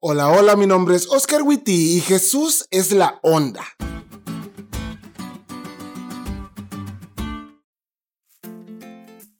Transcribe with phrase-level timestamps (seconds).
[0.00, 3.64] Hola, hola, mi nombre es Oscar Witty y Jesús es la onda.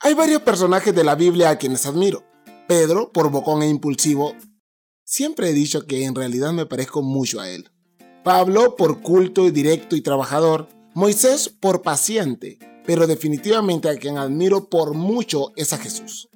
[0.01, 2.25] Hay varios personajes de la Biblia a quienes admiro.
[2.67, 4.35] Pedro, por bocón e impulsivo,
[5.05, 7.71] siempre he dicho que en realidad me parezco mucho a él.
[8.25, 10.67] Pablo, por culto y directo y trabajador.
[10.93, 12.59] Moisés, por paciente.
[12.85, 16.29] Pero definitivamente a quien admiro por mucho es a Jesús.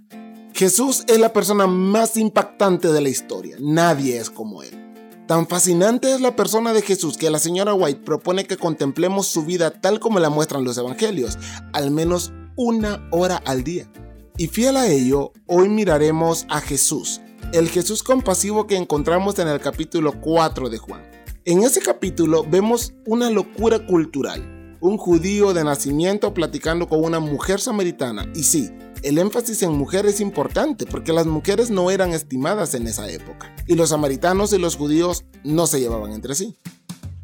[0.54, 3.56] Jesús es la persona más impactante de la historia.
[3.58, 4.78] Nadie es como él.
[5.26, 9.44] Tan fascinante es la persona de Jesús que la señora White propone que contemplemos su
[9.46, 11.38] vida tal como la muestran los evangelios,
[11.72, 13.90] al menos una hora al día.
[14.36, 17.22] Y fiel a ello, hoy miraremos a Jesús,
[17.54, 21.02] el Jesús compasivo que encontramos en el capítulo 4 de Juan.
[21.46, 27.58] En ese capítulo vemos una locura cultural, un judío de nacimiento platicando con una mujer
[27.58, 28.70] samaritana, y sí,
[29.02, 33.54] el énfasis en mujer es importante porque las mujeres no eran estimadas en esa época,
[33.66, 36.56] y los samaritanos y los judíos no se llevaban entre sí.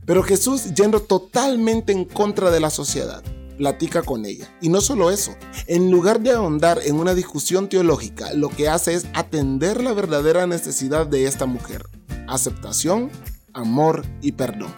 [0.04, 3.22] Pero Jesús, yendo totalmente en contra de la sociedad,
[3.58, 4.48] platica con ella.
[4.62, 5.32] Y no solo eso,
[5.66, 10.46] en lugar de ahondar en una discusión teológica, lo que hace es atender la verdadera
[10.46, 11.84] necesidad de esta mujer.
[12.26, 13.10] Aceptación,
[13.52, 14.74] amor y perdón.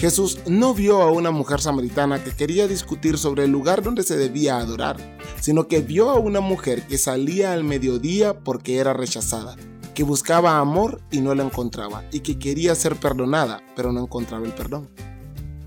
[0.00, 4.16] Jesús no vio a una mujer samaritana que quería discutir sobre el lugar donde se
[4.16, 4.96] debía adorar,
[5.42, 9.56] sino que vio a una mujer que salía al mediodía porque era rechazada,
[9.94, 14.46] que buscaba amor y no lo encontraba, y que quería ser perdonada, pero no encontraba
[14.46, 14.88] el perdón.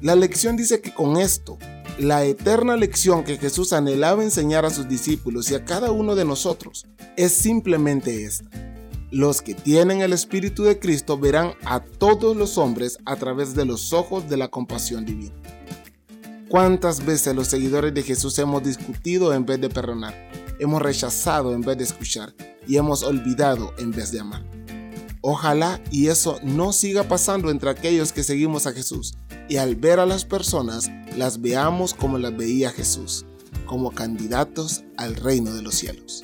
[0.02, 1.60] La lección dice que con esto,
[2.00, 6.26] la eterna lección que Jesús anhelaba enseñar a sus discípulos y a cada uno de
[6.26, 8.63] nosotros es simplemente esta.
[9.14, 13.64] Los que tienen el Espíritu de Cristo verán a todos los hombres a través de
[13.64, 15.36] los ojos de la compasión divina.
[16.50, 20.16] ¿Cuántas veces los seguidores de Jesús hemos discutido en vez de perdonar?
[20.58, 22.34] Hemos rechazado en vez de escuchar
[22.68, 24.50] y hemos olvidado en vez de amar.
[25.22, 29.14] Ojalá y eso no siga pasando entre aquellos que seguimos a Jesús
[29.48, 33.28] y al ver a las personas las veamos como las veía Jesús,
[33.68, 36.24] como candidatos al reino de los cielos.